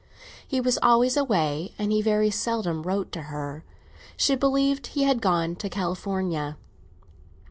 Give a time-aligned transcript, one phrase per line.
[0.47, 3.63] He was always away, and he very seldom wrote to her;
[4.17, 6.57] she believed he had gone to California.